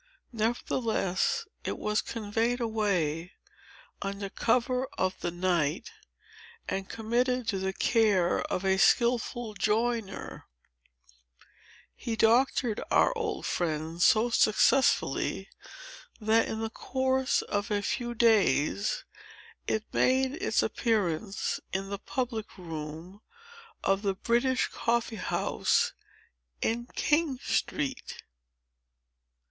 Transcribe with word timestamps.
Nevertheless, 0.33 1.45
it 1.63 1.77
was 1.77 2.01
conveyed 2.01 2.59
away, 2.59 3.33
under 4.01 4.31
cover 4.31 4.87
of 4.97 5.13
the 5.19 5.29
night, 5.29 5.91
and 6.67 6.89
committed 6.89 7.47
to 7.49 7.59
the 7.59 7.71
care 7.71 8.41
of 8.51 8.65
a 8.65 8.79
skilful 8.79 9.53
joiner. 9.53 10.47
He 11.95 12.15
doctored 12.15 12.81
our 12.89 13.15
old 13.15 13.45
friend 13.45 14.01
so 14.01 14.31
successfully, 14.31 15.49
that, 16.19 16.47
in 16.47 16.61
the 16.61 16.71
course 16.71 17.43
of 17.43 17.69
a 17.69 17.83
few 17.83 18.15
days, 18.15 19.03
it 19.67 19.83
made 19.93 20.33
its 20.33 20.63
appearance 20.63 21.59
in 21.73 21.91
the 21.91 21.99
public 21.99 22.57
room 22.57 23.21
of 23.83 24.01
the 24.01 24.15
British 24.15 24.67
Coffee 24.69 25.17
House 25.17 25.93
in 26.59 26.87
King 26.95 27.37
Street." 27.37 28.23